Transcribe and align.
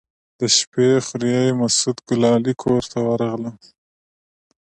د 0.39 0.41
شپې 0.57 0.89
خوريي 1.05 1.47
مسعود 1.61 1.97
ګلالي 2.09 2.53
کور 2.63 2.81
ته 2.91 2.99
ورغلم. 3.07 3.55